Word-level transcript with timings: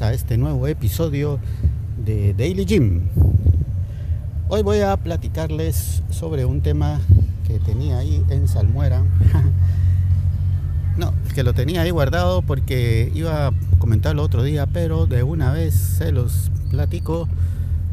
A 0.00 0.14
este 0.14 0.38
nuevo 0.38 0.66
episodio 0.68 1.38
de 2.02 2.32
Daily 2.32 2.64
Gym. 2.64 3.02
Hoy 4.48 4.62
voy 4.62 4.80
a 4.80 4.96
platicarles 4.96 6.02
sobre 6.08 6.46
un 6.46 6.62
tema 6.62 6.98
que 7.46 7.58
tenía 7.58 7.98
ahí 7.98 8.24
en 8.30 8.48
Salmuera. 8.48 9.02
no, 10.96 11.12
que 11.34 11.42
lo 11.42 11.52
tenía 11.52 11.82
ahí 11.82 11.90
guardado 11.90 12.40
porque 12.40 13.12
iba 13.14 13.48
a 13.48 13.52
comentarlo 13.78 14.22
otro 14.22 14.42
día, 14.42 14.66
pero 14.66 15.06
de 15.06 15.24
una 15.24 15.52
vez 15.52 15.74
se 15.74 16.10
los 16.10 16.50
platico, 16.70 17.28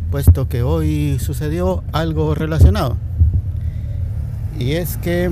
puesto 0.09 0.47
que 0.47 0.63
hoy 0.63 1.17
sucedió 1.19 1.83
algo 1.91 2.33
relacionado. 2.33 2.95
Y 4.57 4.71
es 4.73 4.95
que, 4.97 5.29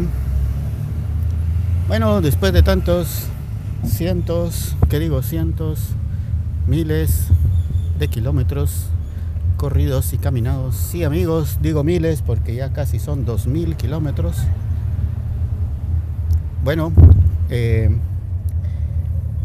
bueno, 1.88 2.20
después 2.20 2.52
de 2.52 2.62
tantos 2.62 3.28
cientos, 3.86 4.76
que 4.90 5.00
digo 5.00 5.22
cientos, 5.22 5.94
miles 6.68 7.28
de 7.98 8.08
kilómetros 8.10 8.88
corridos 9.56 10.14
y 10.14 10.18
caminados. 10.18 10.76
Sí 10.76 11.04
amigos, 11.04 11.58
digo 11.62 11.84
miles 11.84 12.22
porque 12.22 12.56
ya 12.56 12.72
casi 12.74 13.00
son 13.00 13.26
dos 13.26 13.48
mil 13.48 13.76
kilómetros. 13.76 14.38
Bueno, 16.64 16.92
eh, 17.50 17.90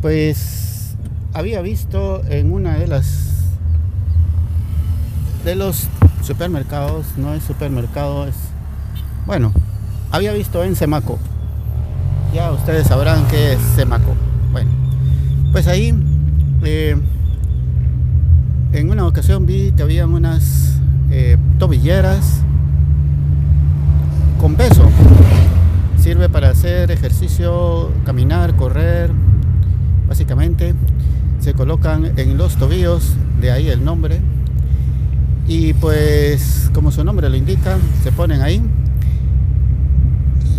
pues 0.03 0.97
había 1.33 1.63
visto 1.63 2.23
en 2.29 2.53
una 2.53 2.77
de 2.77 2.89
las 2.89 3.31
de 5.45 5.55
los 5.57 5.89
supermercados, 6.23 7.07
no 7.17 7.35
es 7.35 7.43
supermercado, 7.43 8.27
es 8.27 8.35
bueno, 9.27 9.53
había 10.11 10.33
visto 10.33 10.63
en 10.65 10.77
Semaco. 10.77 11.19
Ya 12.35 12.51
ustedes 12.51 12.89
sabrán 12.89 13.27
qué 13.29 13.53
es 13.53 13.61
Semaco. 13.77 14.15
Bueno, 14.53 14.71
pues 15.53 15.69
ahí 15.69 15.93
eh, 16.65 16.97
en 18.73 18.91
una 18.91 19.07
ocasión 19.07 19.47
vi 19.47 19.73
que 19.73 19.83
habían 19.83 20.13
unas 20.13 20.79
eh, 21.11 21.37
tobilleras 21.59 22.41
con 24.41 24.55
peso. 24.55 24.89
Sirve 25.99 26.29
para 26.29 26.51
hacer 26.51 26.91
ejercicio, 26.91 27.91
caminar, 28.05 28.57
correr, 28.57 29.11
básicamente. 30.09 30.75
Se 31.41 31.55
colocan 31.55 32.13
en 32.17 32.37
los 32.37 32.57
tobillos, 32.57 33.15
de 33.41 33.51
ahí 33.51 33.69
el 33.69 33.85
nombre. 33.85 34.21
Y 35.49 35.75
pues, 35.75 36.71
como 36.73 36.93
su 36.93 37.05
nombre 37.05 37.29
lo 37.29 37.37
indica, 37.37 37.77
se 38.03 38.13
ponen 38.13 38.43
ahí 38.43 38.63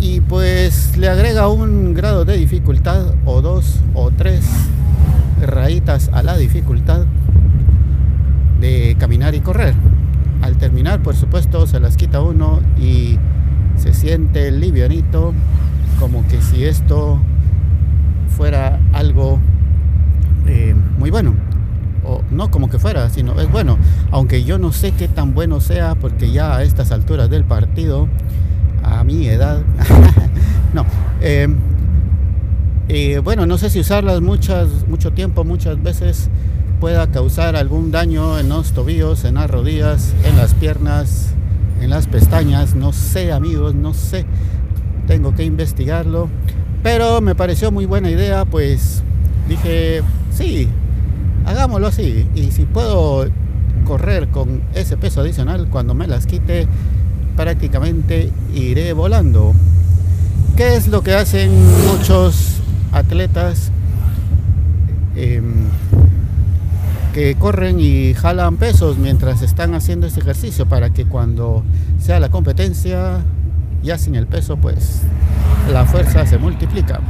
y 0.00 0.20
pues 0.20 0.98
le 0.98 1.08
agrega 1.08 1.48
un 1.48 1.94
grado 1.94 2.26
de 2.26 2.36
dificultad 2.36 3.14
o 3.24 3.40
dos 3.40 3.80
o 3.94 4.10
tres 4.10 4.44
rayitas 5.46 6.10
a 6.12 6.22
la 6.22 6.36
dificultad 6.36 7.06
de 8.60 8.96
caminar 8.98 9.34
y 9.34 9.40
correr. 9.40 9.74
Al 10.42 10.56
terminar, 10.56 11.02
por 11.02 11.16
supuesto, 11.16 11.66
se 11.66 11.80
las 11.80 11.96
quita 11.96 12.20
uno 12.20 12.60
y 12.78 13.18
se 13.76 13.92
siente 13.92 14.50
livianito, 14.50 15.32
como 15.98 16.26
que 16.28 16.40
si 16.40 16.64
esto 16.64 17.20
fuera 18.36 18.80
algo 18.92 19.40
eh, 20.46 20.74
muy 20.98 21.10
bueno. 21.10 21.34
O 22.06 22.22
no 22.30 22.50
como 22.50 22.68
que 22.68 22.78
fuera, 22.78 23.08
sino 23.08 23.40
es 23.40 23.50
bueno. 23.50 23.78
Aunque 24.10 24.44
yo 24.44 24.58
no 24.58 24.72
sé 24.72 24.92
qué 24.92 25.08
tan 25.08 25.34
bueno 25.34 25.60
sea, 25.60 25.94
porque 25.94 26.30
ya 26.30 26.56
a 26.56 26.62
estas 26.62 26.92
alturas 26.92 27.30
del 27.30 27.44
partido 27.44 28.08
a 28.82 29.04
mi 29.04 29.26
edad. 29.26 29.62
no. 30.74 30.84
Eh, 31.22 31.48
eh, 32.88 33.18
bueno, 33.18 33.46
no 33.46 33.56
sé 33.56 33.70
si 33.70 33.80
usarlas 33.80 34.20
muchas, 34.20 34.86
mucho 34.88 35.12
tiempo, 35.12 35.44
muchas 35.44 35.82
veces 35.82 36.28
pueda 36.80 37.06
causar 37.10 37.56
algún 37.56 37.90
daño 37.90 38.38
en 38.38 38.50
los 38.50 38.72
tobillos, 38.72 39.24
en 39.24 39.36
las 39.36 39.50
rodillas, 39.50 40.12
en 40.24 40.36
las 40.36 40.52
piernas, 40.54 41.30
en 41.80 41.88
las 41.88 42.06
pestañas. 42.06 42.74
No 42.74 42.92
sé, 42.92 43.32
amigos, 43.32 43.74
no 43.74 43.94
sé. 43.94 44.26
Tengo 45.06 45.34
que 45.34 45.44
investigarlo. 45.44 46.28
Pero 46.82 47.22
me 47.22 47.34
pareció 47.34 47.72
muy 47.72 47.86
buena 47.86 48.10
idea, 48.10 48.44
pues 48.44 49.02
dije, 49.48 50.02
sí, 50.30 50.68
hagámoslo 51.46 51.86
así. 51.86 52.28
Y 52.34 52.50
si 52.50 52.66
puedo 52.66 53.26
correr 53.86 54.28
con 54.28 54.62
ese 54.74 54.98
peso 54.98 55.22
adicional 55.22 55.68
cuando 55.70 55.94
me 55.94 56.06
las 56.06 56.26
quite, 56.26 56.68
prácticamente 57.34 58.30
iré 58.54 58.92
volando. 58.92 59.54
¿Qué 60.56 60.76
es 60.76 60.88
lo 60.88 61.02
que 61.02 61.14
hacen 61.14 61.50
muchos 61.86 62.53
atletas 62.94 63.70
em, 65.16 65.68
que 67.12 67.34
corren 67.36 67.78
y 67.80 68.14
jalan 68.14 68.56
pesos 68.56 68.98
mientras 68.98 69.42
están 69.42 69.74
haciendo 69.74 70.06
este 70.06 70.20
ejercicio 70.20 70.66
para 70.66 70.90
que 70.90 71.04
cuando 71.04 71.62
sea 72.00 72.18
la 72.20 72.28
competencia, 72.28 73.20
ya 73.82 73.98
sin 73.98 74.14
el 74.14 74.26
peso, 74.26 74.56
pues 74.56 75.02
la 75.70 75.84
fuerza 75.84 76.26
se 76.26 76.38
multiplica? 76.38 77.00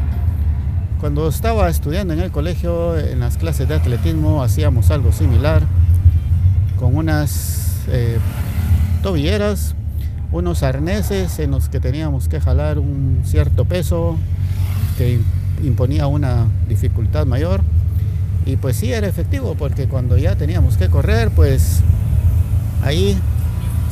Cuando 1.01 1.29
estaba 1.29 1.69
estudiando 1.69 2.15
en 2.15 2.21
el 2.21 2.31
colegio, 2.31 2.99
en 2.99 3.21
las 3.21 3.37
clases 3.37 3.69
de 3.69 3.75
atletismo, 3.75 4.43
hacíamos 4.43 4.91
algo 4.91 5.13
similar 5.13 5.63
con 6.79 6.97
unas 6.97 7.85
eh, 7.89 8.19
tobilleras 9.03 9.75
unos 10.35 10.65
arneses 10.65 11.39
en 11.39 11.53
los 11.53 11.69
que 11.69 11.79
teníamos 11.79 12.27
que 12.29 12.41
jalar 12.41 12.81
un 12.81 13.21
cierto 13.25 13.65
peso 13.67 14.17
que 14.99 15.21
imponía 15.63 16.07
una 16.07 16.47
dificultad 16.69 17.27
mayor. 17.27 17.63
Y 18.47 18.57
pues 18.57 18.77
sí, 18.77 18.93
era 18.93 19.07
efectivo 19.07 19.55
porque 19.59 19.87
cuando 19.87 20.19
ya 20.19 20.37
teníamos 20.37 20.77
que 20.77 20.89
correr, 20.89 21.31
pues 21.31 21.81
ahí 22.83 23.17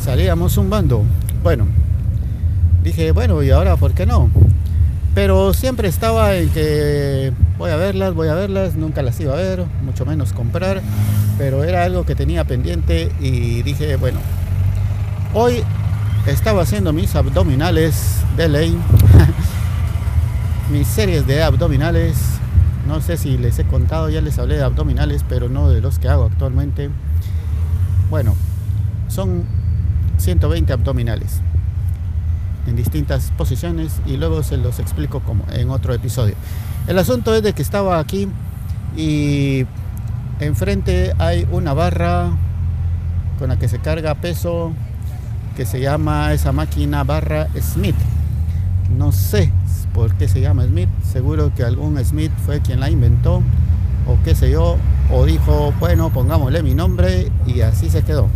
salíamos 0.02 0.56
un 0.56 0.68
bando. 0.68 1.04
Bueno, 1.42 1.66
dije, 2.82 3.12
bueno, 3.12 3.42
¿y 3.42 3.50
ahora 3.50 3.76
por 3.76 3.94
qué 3.94 4.06
no? 4.06 4.30
Pero 5.14 5.52
siempre 5.52 5.88
estaba 5.88 6.36
en 6.36 6.48
que 6.50 7.32
voy 7.58 7.70
a 7.70 7.76
verlas, 7.76 8.14
voy 8.14 8.28
a 8.28 8.34
verlas, 8.34 8.76
nunca 8.76 9.02
las 9.02 9.20
iba 9.20 9.34
a 9.34 9.36
ver, 9.36 9.64
mucho 9.84 10.06
menos 10.06 10.32
comprar, 10.32 10.80
pero 11.36 11.64
era 11.64 11.84
algo 11.84 12.04
que 12.04 12.14
tenía 12.14 12.44
pendiente 12.44 13.12
y 13.20 13.62
dije, 13.62 13.96
bueno, 13.96 14.18
hoy 15.34 15.62
estaba 16.26 16.62
haciendo 16.62 16.92
mis 16.92 17.14
abdominales 17.14 18.16
de 18.36 18.48
ley, 18.48 18.78
mis 20.72 20.88
series 20.88 21.26
de 21.26 21.42
abdominales. 21.42 22.16
No 22.88 23.02
sé 23.02 23.18
si 23.18 23.36
les 23.36 23.58
he 23.58 23.64
contado, 23.64 24.08
ya 24.08 24.22
les 24.22 24.38
hablé 24.38 24.56
de 24.56 24.62
abdominales, 24.62 25.22
pero 25.28 25.50
no 25.50 25.68
de 25.68 25.82
los 25.82 25.98
que 25.98 26.08
hago 26.08 26.24
actualmente. 26.24 26.88
Bueno, 28.08 28.34
son 29.08 29.44
120 30.16 30.72
abdominales 30.72 31.42
en 32.66 32.74
distintas 32.74 33.32
posiciones 33.36 34.00
y 34.06 34.16
luego 34.16 34.42
se 34.42 34.56
los 34.56 34.78
explico 34.78 35.20
como 35.20 35.44
en 35.52 35.68
otro 35.68 35.92
episodio. 35.92 36.34
El 36.86 36.98
asunto 36.98 37.34
es 37.34 37.42
de 37.42 37.52
que 37.52 37.60
estaba 37.60 37.98
aquí 37.98 38.28
y 38.96 39.66
enfrente 40.40 41.12
hay 41.18 41.46
una 41.52 41.74
barra 41.74 42.30
con 43.38 43.50
la 43.50 43.58
que 43.58 43.68
se 43.68 43.78
carga 43.78 44.14
peso 44.14 44.72
que 45.54 45.66
se 45.66 45.80
llama 45.80 46.32
esa 46.32 46.52
máquina 46.52 47.04
barra 47.04 47.48
Smith. 47.60 47.96
No 48.96 49.12
sé 49.12 49.52
por 49.94 50.14
qué 50.14 50.28
se 50.28 50.40
llama 50.40 50.64
Smith, 50.64 50.88
seguro 51.02 51.52
que 51.54 51.64
algún 51.64 52.02
Smith 52.04 52.32
fue 52.44 52.60
quien 52.60 52.80
la 52.80 52.90
inventó 52.90 53.42
o 54.06 54.18
qué 54.24 54.34
sé 54.34 54.50
yo, 54.50 54.76
o 55.10 55.24
dijo, 55.24 55.72
bueno, 55.78 56.10
pongámosle 56.10 56.62
mi 56.62 56.74
nombre 56.74 57.30
y 57.46 57.60
así 57.60 57.90
se 57.90 58.02
quedó. 58.02 58.28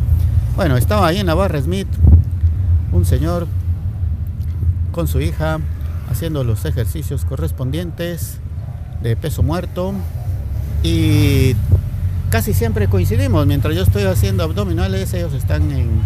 Bueno, 0.54 0.76
estaba 0.76 1.06
ahí 1.06 1.18
en 1.18 1.26
la 1.26 1.34
barra 1.34 1.60
Smith 1.60 1.88
un 2.92 3.04
señor 3.04 3.46
con 4.92 5.08
su 5.08 5.20
hija 5.20 5.58
haciendo 6.10 6.44
los 6.44 6.64
ejercicios 6.64 7.24
correspondientes 7.24 8.38
de 9.02 9.16
peso 9.16 9.42
muerto 9.42 9.92
y 10.82 11.54
casi 12.30 12.54
siempre 12.54 12.88
coincidimos. 12.88 13.46
Mientras 13.46 13.74
yo 13.74 13.82
estoy 13.82 14.04
haciendo 14.04 14.44
abdominales, 14.44 15.12
ellos 15.14 15.34
están 15.34 15.70
en 15.72 16.00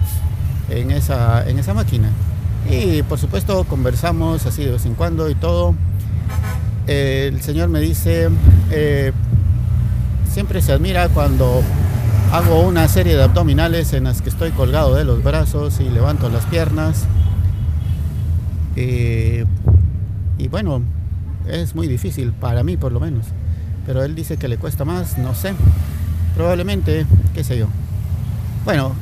en 0.71 0.91
esa, 0.91 1.49
en 1.49 1.59
esa 1.59 1.75
máquina. 1.75 2.11
Y 2.69 3.03
por 3.03 3.19
supuesto 3.19 3.65
conversamos 3.65 4.47
así 4.47 4.65
de 4.65 4.73
vez 4.73 4.87
en 4.87 4.95
cuando 4.95 5.31
y 5.31 5.35
todo. 5.35 5.75
El 6.87 7.41
señor 7.43 7.69
me 7.69 7.81
dice, 7.81 8.29
eh, 8.71 9.13
siempre 10.31 10.61
se 10.61 10.73
admira 10.73 11.09
cuando 11.09 11.63
hago 12.33 12.61
una 12.63 12.89
serie 12.89 13.17
de 13.17 13.23
abdominales 13.23 13.93
en 13.93 14.05
las 14.05 14.23
que 14.23 14.29
estoy 14.29 14.51
colgado 14.51 14.95
de 14.95 15.05
los 15.05 15.23
brazos 15.23 15.81
y 15.81 15.89
levanto 15.89 16.29
las 16.29 16.45
piernas. 16.47 17.07
Y 18.77 20.49
bueno, 20.49 20.83
es 21.49 21.75
muy 21.75 21.87
difícil, 21.87 22.33
para 22.33 22.65
mí 22.65 22.77
por 22.77 22.93
lo 22.93 23.01
menos. 23.01 23.27
Pero 23.87 24.03
él 24.05 24.15
dice 24.15 24.37
que 24.37 24.49
le 24.49 24.57
cuesta 24.57 24.85
más, 24.85 25.19
no 25.19 25.35
sé. 25.35 25.55
Probablemente, 26.35 27.07
qué 27.35 27.45
sé 27.45 27.59
yo. 27.59 27.67
Bueno, 28.65 28.93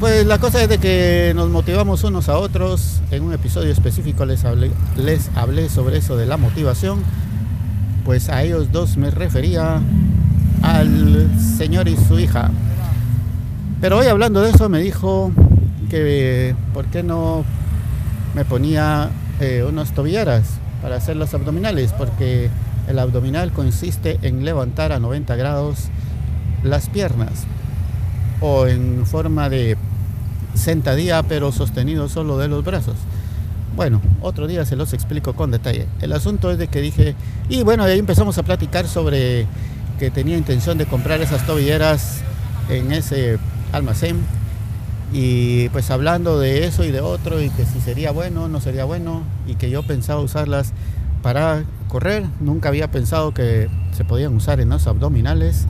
pues 0.00 0.24
la 0.24 0.38
cosa 0.38 0.62
es 0.62 0.68
de 0.70 0.78
que 0.78 1.32
nos 1.36 1.50
motivamos 1.50 2.02
unos 2.04 2.30
a 2.30 2.38
otros. 2.38 3.02
En 3.10 3.22
un 3.22 3.34
episodio 3.34 3.70
específico 3.70 4.24
les 4.24 4.46
hablé, 4.46 4.70
les 4.96 5.30
hablé 5.36 5.68
sobre 5.68 5.98
eso 5.98 6.16
de 6.16 6.24
la 6.24 6.38
motivación. 6.38 7.02
Pues 8.06 8.30
a 8.30 8.42
ellos 8.42 8.72
dos 8.72 8.96
me 8.96 9.10
refería 9.10 9.82
al 10.62 11.30
señor 11.38 11.86
y 11.86 11.98
su 11.98 12.18
hija. 12.18 12.50
Pero 13.82 13.98
hoy 13.98 14.06
hablando 14.06 14.40
de 14.40 14.50
eso 14.50 14.70
me 14.70 14.80
dijo 14.80 15.32
que 15.90 16.56
por 16.72 16.86
qué 16.86 17.02
no 17.02 17.44
me 18.34 18.46
ponía 18.46 19.10
eh, 19.38 19.66
unas 19.68 19.92
tobilleras 19.92 20.44
para 20.80 20.96
hacer 20.96 21.16
los 21.16 21.34
abdominales, 21.34 21.92
porque 21.92 22.48
el 22.88 22.98
abdominal 22.98 23.52
consiste 23.52 24.18
en 24.22 24.46
levantar 24.46 24.92
a 24.92 24.98
90 24.98 25.36
grados 25.36 25.88
las 26.62 26.88
piernas 26.88 27.44
o 28.40 28.66
en 28.66 29.04
forma 29.04 29.50
de 29.50 29.76
sentadilla 30.54 31.22
pero 31.22 31.52
sostenido 31.52 32.08
solo 32.08 32.38
de 32.38 32.48
los 32.48 32.64
brazos. 32.64 32.96
Bueno, 33.76 34.00
otro 34.20 34.46
día 34.46 34.64
se 34.64 34.76
los 34.76 34.92
explico 34.92 35.34
con 35.34 35.50
detalle. 35.50 35.86
El 36.00 36.12
asunto 36.12 36.50
es 36.50 36.58
de 36.58 36.68
que 36.68 36.80
dije, 36.80 37.14
y 37.48 37.62
bueno, 37.62 37.84
ahí 37.84 37.98
empezamos 37.98 38.36
a 38.36 38.42
platicar 38.42 38.88
sobre 38.88 39.46
que 39.98 40.10
tenía 40.10 40.36
intención 40.36 40.76
de 40.78 40.86
comprar 40.86 41.20
esas 41.20 41.46
tobilleras 41.46 42.22
en 42.68 42.92
ese 42.92 43.38
almacén 43.72 44.18
y 45.12 45.68
pues 45.70 45.90
hablando 45.90 46.38
de 46.38 46.66
eso 46.66 46.84
y 46.84 46.90
de 46.90 47.00
otro 47.00 47.40
y 47.40 47.50
que 47.50 47.64
si 47.66 47.80
sería 47.80 48.10
bueno, 48.12 48.48
no 48.48 48.60
sería 48.60 48.84
bueno 48.84 49.22
y 49.46 49.56
que 49.56 49.70
yo 49.70 49.82
pensaba 49.82 50.20
usarlas 50.20 50.72
para 51.22 51.64
correr, 51.88 52.24
nunca 52.40 52.68
había 52.68 52.90
pensado 52.90 53.34
que 53.34 53.68
se 53.92 54.04
podían 54.04 54.34
usar 54.34 54.60
en 54.60 54.70
los 54.70 54.86
abdominales 54.86 55.66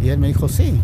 y 0.00 0.08
él 0.08 0.18
me 0.18 0.28
dijo, 0.28 0.48
sí, 0.48 0.80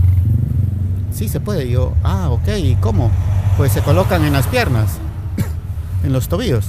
sí 1.17 1.29
se 1.29 1.41
puede. 1.41 1.69
Yo, 1.69 1.95
ah, 2.05 2.29
ok, 2.31 2.49
¿y 2.59 2.77
cómo? 2.77 3.11
Pues 3.57 3.73
se 3.73 3.81
colocan 3.81 4.25
en 4.25 4.33
las 4.33 4.47
piernas, 4.47 4.99
en 6.05 6.13
los 6.13 6.29
tobillos. 6.29 6.67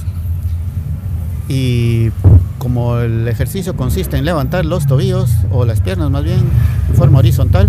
Y 1.48 2.10
como 2.58 2.98
el 2.98 3.28
ejercicio 3.28 3.76
consiste 3.76 4.16
en 4.16 4.24
levantar 4.24 4.64
los 4.64 4.86
tobillos 4.86 5.30
o 5.50 5.64
las 5.64 5.80
piernas 5.80 6.10
más 6.10 6.24
bien 6.24 6.40
en 6.88 6.94
forma 6.94 7.20
horizontal, 7.20 7.68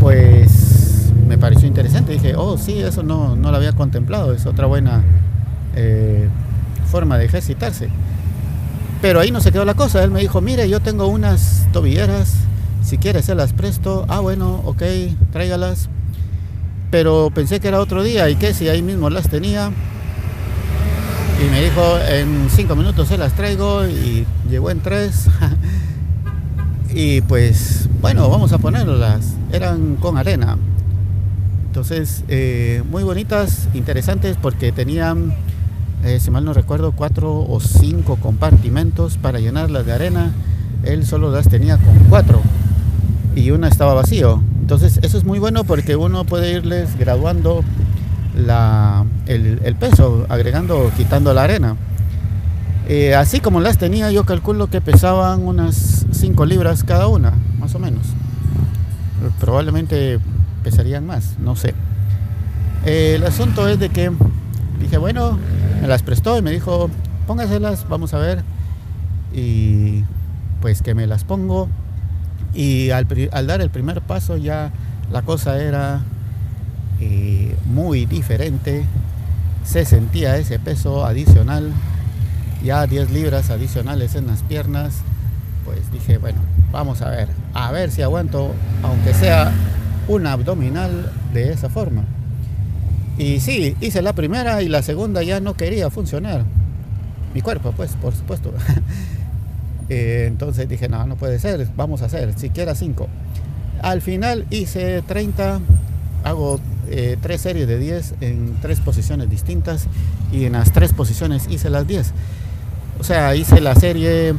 pues 0.00 1.12
me 1.28 1.38
pareció 1.38 1.68
interesante. 1.68 2.12
Dije, 2.12 2.34
oh, 2.36 2.56
sí, 2.56 2.80
eso 2.80 3.02
no, 3.02 3.36
no 3.36 3.50
lo 3.50 3.56
había 3.56 3.72
contemplado, 3.72 4.32
es 4.32 4.46
otra 4.46 4.66
buena 4.66 5.02
eh, 5.76 6.28
forma 6.90 7.18
de 7.18 7.26
ejercitarse. 7.26 7.88
Pero 9.02 9.20
ahí 9.20 9.30
no 9.30 9.40
se 9.40 9.52
quedó 9.52 9.64
la 9.64 9.74
cosa. 9.74 10.02
Él 10.02 10.10
me 10.10 10.20
dijo, 10.20 10.40
mire, 10.40 10.68
yo 10.68 10.80
tengo 10.80 11.06
unas 11.06 11.66
tobilleras, 11.72 12.34
si 12.84 12.98
quieres 12.98 13.24
se 13.24 13.34
las 13.34 13.52
presto. 13.52 14.04
Ah, 14.08 14.20
bueno, 14.20 14.60
ok, 14.64 14.82
tráigalas. 15.32 15.88
Pero 16.90 17.30
pensé 17.34 17.58
que 17.58 17.68
era 17.68 17.80
otro 17.80 18.02
día 18.02 18.28
y 18.28 18.36
que 18.36 18.54
si 18.54 18.68
ahí 18.68 18.82
mismo 18.82 19.10
las 19.10 19.28
tenía. 19.28 19.72
Y 21.44 21.50
me 21.50 21.62
dijo, 21.62 21.98
en 22.08 22.48
cinco 22.50 22.76
minutos 22.76 23.08
se 23.08 23.18
las 23.18 23.32
traigo 23.32 23.86
y 23.86 24.26
llegó 24.48 24.70
en 24.70 24.80
tres. 24.80 25.26
y 26.94 27.22
pues, 27.22 27.88
bueno, 28.00 28.28
vamos 28.28 28.52
a 28.52 28.58
ponerlas. 28.58 29.34
Eran 29.50 29.96
con 29.96 30.18
arena. 30.18 30.58
Entonces, 31.66 32.22
eh, 32.28 32.82
muy 32.88 33.02
bonitas, 33.02 33.68
interesantes 33.74 34.36
porque 34.40 34.70
tenían, 34.70 35.34
eh, 36.04 36.20
si 36.20 36.30
mal 36.30 36.44
no 36.44 36.52
recuerdo, 36.52 36.92
cuatro 36.92 37.44
o 37.48 37.58
cinco 37.60 38.16
compartimentos 38.16 39.16
para 39.16 39.40
llenarlas 39.40 39.84
de 39.84 39.92
arena. 39.92 40.32
Él 40.84 41.04
solo 41.06 41.32
las 41.32 41.48
tenía 41.48 41.78
con 41.78 41.98
cuatro 42.10 42.42
y 43.34 43.50
una 43.50 43.68
estaba 43.68 43.94
vacío. 43.94 44.42
Entonces, 44.60 44.98
eso 45.02 45.18
es 45.18 45.24
muy 45.24 45.38
bueno 45.38 45.64
porque 45.64 45.96
uno 45.96 46.24
puede 46.24 46.52
irles 46.52 46.96
graduando 46.98 47.62
la, 48.36 49.04
el, 49.26 49.76
peso, 49.76 50.26
agregando, 50.28 50.90
quitando 50.96 51.34
la 51.34 51.44
arena. 51.44 51.76
Eh, 52.88 53.14
así 53.14 53.40
como 53.40 53.60
las 53.60 53.78
tenía, 53.78 54.10
yo 54.10 54.24
calculo 54.24 54.66
que 54.68 54.80
pesaban 54.80 55.46
unas 55.46 56.06
5 56.12 56.44
libras 56.46 56.84
cada 56.84 57.06
una, 57.08 57.32
más 57.58 57.74
o 57.74 57.78
menos. 57.78 58.06
Probablemente 59.40 60.18
pesarían 60.62 61.06
más, 61.06 61.38
no 61.38 61.56
sé. 61.56 61.74
el 62.84 63.24
asunto 63.24 63.68
es 63.68 63.78
de 63.78 63.88
que 63.88 64.10
dije, 64.80 64.98
bueno, 64.98 65.38
me 65.80 65.88
las 65.88 66.02
prestó 66.02 66.36
y 66.38 66.42
me 66.42 66.50
dijo, 66.50 66.90
póngaselas, 67.26 67.88
vamos 67.88 68.14
a 68.14 68.18
ver. 68.18 68.42
Y 69.34 70.04
pues 70.60 70.82
que 70.82 70.94
me 70.94 71.06
las 71.06 71.24
pongo. 71.24 71.68
Y 72.54 72.90
al, 72.90 73.06
dar 73.46 73.60
el 73.60 73.70
primer 73.70 74.00
paso 74.00 74.36
ya 74.36 74.70
la 75.10 75.22
cosa 75.22 75.60
era 75.60 76.02
eh, 77.00 77.54
muy 77.66 78.06
diferente. 78.06 78.84
Se 79.64 79.84
sentía 79.84 80.36
ese 80.36 80.58
peso 80.58 81.04
adicional, 81.04 81.72
ya 82.62 82.86
10 82.86 83.10
libras 83.10 83.50
adicionales 83.50 84.14
en 84.14 84.26
las 84.26 84.42
piernas. 84.42 84.94
Pues 85.64 85.90
dije, 85.90 86.18
bueno, 86.18 86.38
vamos 86.70 87.02
a 87.02 87.10
ver, 87.10 87.28
a 87.54 87.72
ver 87.72 87.90
si 87.90 88.02
aguanto, 88.02 88.54
aunque 88.82 89.14
sea 89.14 89.52
un 90.08 90.26
abdominal 90.26 91.10
de 91.32 91.52
esa 91.52 91.68
forma. 91.68 92.04
Y 93.16 93.40
sí, 93.40 93.76
hice 93.80 94.02
la 94.02 94.12
primera 94.12 94.60
y 94.62 94.68
la 94.68 94.82
segunda 94.82 95.22
ya 95.22 95.40
no 95.40 95.54
quería 95.54 95.88
funcionar. 95.90 96.44
Mi 97.32 97.40
cuerpo, 97.40 97.72
pues, 97.72 97.92
por 98.00 98.14
supuesto. 98.14 98.52
Eh, 99.88 100.24
entonces 100.26 100.68
dije, 100.68 100.88
no, 100.88 101.06
no 101.06 101.16
puede 101.16 101.38
ser, 101.38 101.66
vamos 101.76 102.02
a 102.02 102.06
hacer, 102.06 102.38
siquiera 102.38 102.74
cinco. 102.74 103.08
Al 103.82 104.00
final 104.00 104.46
hice 104.50 105.02
30, 105.02 105.60
hago 106.24 106.60
eh, 106.88 107.16
tres 107.20 107.42
series 107.42 107.66
de 107.66 107.78
10 107.78 108.14
en 108.20 108.56
tres 108.62 108.80
posiciones 108.80 109.28
distintas 109.28 109.86
y 110.32 110.44
en 110.44 110.52
las 110.52 110.72
tres 110.72 110.92
posiciones 110.92 111.46
hice 111.50 111.70
las 111.70 111.86
10. 111.86 112.12
O 112.98 113.04
sea, 113.04 113.34
hice 113.34 113.60
la 113.60 113.74
serie, 113.74 114.34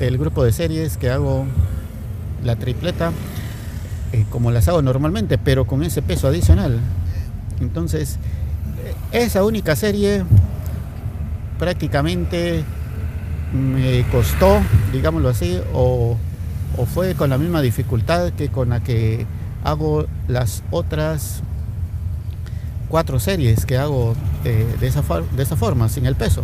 el 0.00 0.18
grupo 0.18 0.44
de 0.44 0.52
series 0.52 0.96
que 0.96 1.10
hago 1.10 1.46
la 2.44 2.56
tripleta 2.56 3.12
eh, 4.12 4.24
como 4.30 4.50
las 4.50 4.68
hago 4.68 4.82
normalmente, 4.82 5.38
pero 5.38 5.66
con 5.66 5.82
ese 5.82 6.02
peso 6.02 6.28
adicional. 6.28 6.78
Entonces, 7.60 8.18
esa 9.12 9.44
única 9.44 9.76
serie 9.76 10.24
prácticamente 11.58 12.64
me 13.52 14.04
costó, 14.10 14.60
digámoslo 14.92 15.28
así, 15.28 15.60
o, 15.74 16.16
fue 16.94 17.14
con 17.14 17.30
la 17.30 17.36
misma 17.36 17.60
dificultad 17.60 18.30
que 18.30 18.48
con 18.48 18.70
la 18.70 18.80
que 18.80 19.26
hago 19.64 20.06
las 20.28 20.62
otras 20.70 21.42
cuatro 22.88 23.20
series 23.20 23.66
que 23.66 23.76
hago 23.76 24.14
eh, 24.44 24.66
de, 24.80 24.86
esa, 24.86 25.02
de 25.36 25.42
esa 25.42 25.56
forma, 25.56 25.88
sin 25.88 26.06
el 26.06 26.14
peso. 26.14 26.42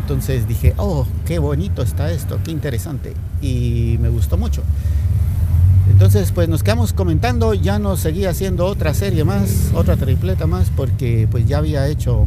Entonces 0.00 0.46
dije, 0.46 0.74
oh, 0.76 1.06
qué 1.26 1.38
bonito 1.38 1.82
está 1.82 2.10
esto, 2.10 2.38
qué 2.44 2.50
interesante. 2.50 3.14
Y 3.40 3.96
me 4.00 4.08
gustó 4.08 4.36
mucho. 4.36 4.62
Entonces, 5.90 6.32
pues 6.32 6.48
nos 6.48 6.62
quedamos 6.62 6.92
comentando, 6.92 7.54
ya 7.54 7.78
no 7.78 7.96
seguía 7.96 8.30
haciendo 8.30 8.66
otra 8.66 8.94
serie 8.94 9.24
más, 9.24 9.70
otra 9.74 9.96
tripleta 9.96 10.46
más, 10.46 10.70
porque 10.74 11.26
pues 11.30 11.46
ya 11.46 11.58
había 11.58 11.88
hecho 11.88 12.26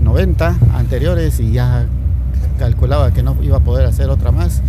90 0.00 0.56
anteriores 0.74 1.40
y 1.40 1.52
ya 1.52 1.86
calculaba 2.60 3.10
que 3.10 3.22
no 3.22 3.36
iba 3.42 3.56
a 3.56 3.60
poder 3.60 3.86
hacer 3.86 4.10
otra 4.10 4.32
más. 4.32 4.60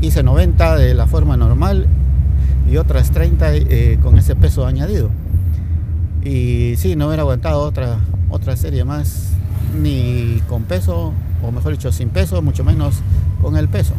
Hice 0.00 0.22
90 0.22 0.76
de 0.76 0.94
la 0.94 1.08
forma 1.08 1.36
normal 1.36 1.88
y 2.70 2.76
otras 2.76 3.10
30 3.10 3.54
eh, 3.54 3.98
con 4.00 4.16
ese 4.16 4.36
peso 4.36 4.64
añadido. 4.64 5.10
Y 6.22 6.76
sí, 6.76 6.94
no 6.94 7.08
hubiera 7.08 7.22
aguantado 7.22 7.62
otra, 7.62 7.98
otra 8.30 8.56
serie 8.56 8.84
más, 8.84 9.32
ni 9.82 10.40
con 10.48 10.62
peso, 10.62 11.12
o 11.42 11.50
mejor 11.50 11.72
dicho, 11.72 11.90
sin 11.90 12.10
peso, 12.10 12.40
mucho 12.42 12.62
menos 12.62 13.00
con 13.42 13.56
el 13.56 13.68
peso. 13.68 13.94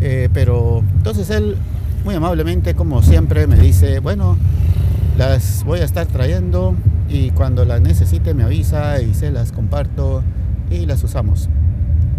Eh, 0.00 0.28
pero 0.34 0.82
entonces 0.96 1.30
él 1.30 1.56
muy 2.04 2.16
amablemente, 2.16 2.74
como 2.74 3.00
siempre, 3.02 3.46
me 3.46 3.56
dice, 3.56 4.00
bueno, 4.00 4.36
las 5.16 5.62
voy 5.64 5.80
a 5.80 5.84
estar 5.84 6.06
trayendo 6.06 6.74
y 7.08 7.30
cuando 7.30 7.64
las 7.64 7.80
necesite 7.80 8.34
me 8.34 8.42
avisa 8.42 9.00
y 9.00 9.14
se 9.14 9.30
las 9.30 9.52
comparto 9.52 10.24
y 10.68 10.84
las 10.84 11.04
usamos. 11.04 11.48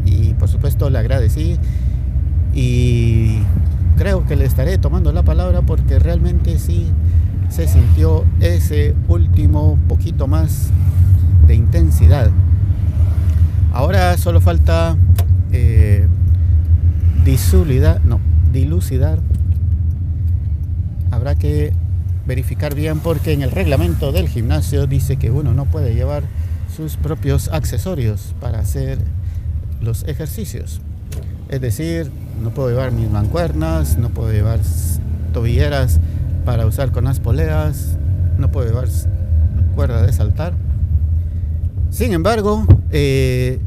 Y 0.07 0.33
por 0.33 0.49
supuesto 0.49 0.89
le 0.89 0.99
agradecí 0.99 1.57
y 2.53 3.39
creo 3.97 4.25
que 4.25 4.35
le 4.35 4.45
estaré 4.45 4.77
tomando 4.77 5.11
la 5.11 5.23
palabra 5.23 5.61
porque 5.61 5.99
realmente 5.99 6.57
sí 6.59 6.87
se 7.49 7.67
sintió 7.67 8.25
ese 8.39 8.95
último 9.07 9.77
poquito 9.87 10.27
más 10.27 10.69
de 11.45 11.55
intensidad. 11.55 12.31
Ahora 13.73 14.17
solo 14.17 14.41
falta 14.41 14.97
eh, 15.51 16.07
no, 18.05 18.19
dilucidar 18.53 19.19
habrá 21.11 21.35
que 21.35 21.73
verificar 22.25 22.73
bien 22.75 22.99
porque 22.99 23.33
en 23.33 23.41
el 23.41 23.51
reglamento 23.51 24.11
del 24.11 24.27
gimnasio 24.29 24.87
dice 24.87 25.17
que 25.17 25.31
uno 25.31 25.53
no 25.53 25.65
puede 25.65 25.93
llevar 25.93 26.23
sus 26.75 26.95
propios 26.95 27.49
accesorios 27.49 28.33
para 28.39 28.59
hacer 28.59 28.99
los 29.81 30.03
ejercicios. 30.03 30.81
Es 31.49 31.61
decir, 31.61 32.11
no 32.41 32.51
puedo 32.51 32.69
llevar 32.69 32.91
mis 32.91 33.09
mancuernas, 33.09 33.97
no 33.97 34.09
puedo 34.09 34.31
llevar 34.31 34.59
tobilleras 35.33 35.99
para 36.45 36.65
usar 36.65 36.91
con 36.91 37.05
las 37.05 37.19
poleas, 37.19 37.97
no 38.37 38.51
puedo 38.51 38.67
llevar 38.67 38.87
cuerda 39.75 40.05
de 40.05 40.11
saltar. 40.11 40.53
Sin 41.89 42.11
embargo, 42.13 42.65
eh, 42.91 43.59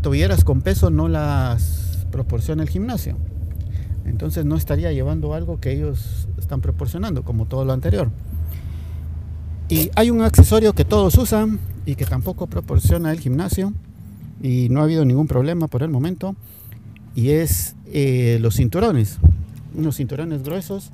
tobilleras 0.00 0.44
con 0.44 0.62
peso 0.62 0.90
no 0.90 1.08
las 1.08 2.06
proporciona 2.10 2.62
el 2.62 2.68
gimnasio. 2.68 3.16
Entonces 4.04 4.44
no 4.44 4.56
estaría 4.56 4.92
llevando 4.92 5.34
algo 5.34 5.60
que 5.60 5.72
ellos 5.72 6.28
están 6.38 6.60
proporcionando, 6.60 7.22
como 7.22 7.46
todo 7.46 7.64
lo 7.64 7.72
anterior. 7.72 8.10
Y 9.68 9.90
hay 9.94 10.10
un 10.10 10.22
accesorio 10.22 10.74
que 10.74 10.84
todos 10.84 11.16
usan 11.16 11.60
y 11.86 11.94
que 11.94 12.04
tampoco 12.04 12.46
proporciona 12.46 13.12
el 13.12 13.20
gimnasio 13.20 13.72
y 14.42 14.68
no 14.68 14.80
ha 14.80 14.84
habido 14.84 15.04
ningún 15.04 15.28
problema 15.28 15.68
por 15.68 15.82
el 15.82 15.88
momento 15.88 16.34
y 17.14 17.30
es 17.30 17.76
eh, 17.86 18.38
los 18.40 18.56
cinturones, 18.56 19.18
unos 19.74 19.96
cinturones 19.96 20.42
gruesos 20.42 20.90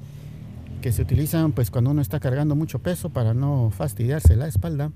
que 0.83 0.93
se 0.93 1.03
utilizan 1.03 1.53
pues 1.53 1.71
cuando 1.71 1.91
uno 1.91 2.03
está 2.03 2.21
cargando 2.21 2.55
mucho 2.55 2.79
peso 2.79 3.11
para 3.11 3.35
no 3.35 3.73
fastidiarse 3.77 4.37
la 4.37 4.47
espalda 4.47 4.93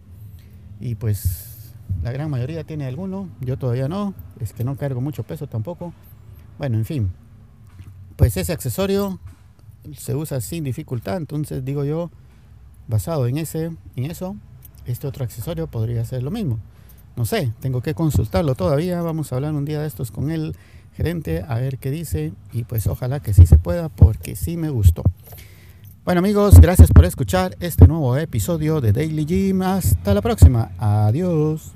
y 0.80 0.94
pues 0.96 1.74
la 2.02 2.12
gran 2.12 2.30
mayoría 2.30 2.64
tiene 2.64 2.86
alguno, 2.86 3.28
yo 3.40 3.56
todavía 3.56 3.88
no, 3.88 4.14
es 4.40 4.52
que 4.52 4.64
no 4.64 4.76
cargo 4.76 5.00
mucho 5.00 5.22
peso 5.22 5.46
tampoco. 5.46 5.92
Bueno, 6.58 6.76
en 6.76 6.84
fin, 6.84 7.10
pues 8.16 8.36
ese 8.36 8.52
accesorio 8.52 9.20
se 9.96 10.14
usa 10.14 10.40
sin 10.40 10.64
dificultad, 10.64 11.16
entonces 11.16 11.64
digo 11.64 11.84
yo, 11.84 12.10
basado 12.88 13.26
en 13.26 13.38
ese, 13.38 13.70
en 13.96 14.10
eso, 14.10 14.36
este 14.86 15.06
otro 15.06 15.24
accesorio 15.24 15.66
podría 15.68 16.04
ser 16.04 16.22
lo 16.22 16.30
mismo. 16.30 16.58
No 17.16 17.26
sé, 17.26 17.52
tengo 17.60 17.82
que 17.82 17.94
consultarlo 17.94 18.54
todavía, 18.54 19.02
vamos 19.02 19.32
a 19.32 19.36
hablar 19.36 19.54
un 19.54 19.64
día 19.64 19.80
de 19.80 19.86
estos 19.86 20.10
con 20.10 20.30
el 20.30 20.56
gerente 20.96 21.44
a 21.46 21.56
ver 21.56 21.78
qué 21.78 21.90
dice 21.90 22.32
y 22.52 22.64
pues 22.64 22.86
ojalá 22.86 23.20
que 23.20 23.34
sí 23.34 23.46
se 23.46 23.58
pueda 23.58 23.88
porque 23.88 24.36
sí 24.36 24.56
me 24.56 24.70
gustó. 24.70 25.02
Bueno 26.04 26.18
amigos, 26.18 26.60
gracias 26.60 26.90
por 26.90 27.04
escuchar 27.04 27.56
este 27.60 27.86
nuevo 27.86 28.16
episodio 28.16 28.80
de 28.80 28.92
Daily 28.92 29.24
Gym. 29.24 29.62
Hasta 29.62 30.14
la 30.14 30.20
próxima. 30.20 30.72
Adiós. 30.78 31.72